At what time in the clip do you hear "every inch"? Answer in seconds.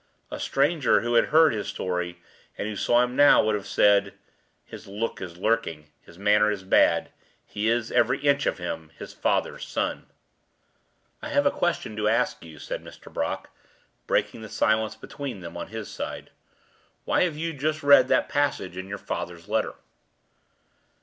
7.91-8.47